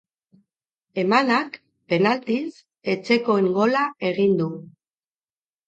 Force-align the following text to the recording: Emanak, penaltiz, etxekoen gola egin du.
Emanak, 1.03 1.59
penaltiz, 1.93 2.49
etxekoen 2.95 3.53
gola 3.61 3.87
egin 4.13 4.37
du. 4.43 4.51